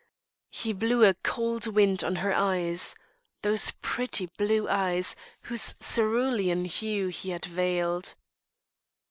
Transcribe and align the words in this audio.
He 0.49 0.73
blew 0.73 1.03
a 1.03 1.13
"cold 1.13 1.67
wind" 1.67 2.03
on 2.03 2.15
her 2.25 2.33
eyes 2.33 2.95
those 3.43 3.69
pretty 3.83 4.25
blue 4.35 4.67
eyes, 4.67 5.15
whose 5.43 5.75
cerulean 5.79 6.65
hue 6.65 7.09
he 7.09 7.29
had 7.29 7.45
veiled. 7.45 8.15